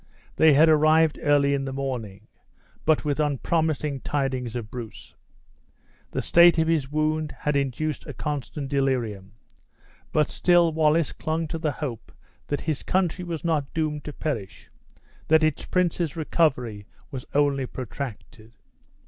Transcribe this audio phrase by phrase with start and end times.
[0.35, 2.25] They had arrived early in the morning,
[2.85, 5.13] but with unpromising tidings of Bruce.
[6.09, 9.33] The state of his wound had induced a constant delirium.
[10.11, 12.11] But still Wallace clung to the hope
[12.47, 14.71] that his country was not doomed to perish
[15.27, 18.53] that its prince's recovery was only protracted.